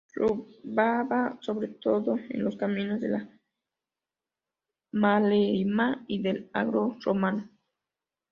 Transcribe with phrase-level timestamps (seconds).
[0.15, 3.29] Robaba sobre todo en los caminos de la
[4.93, 7.47] Maremma y del Agro romano.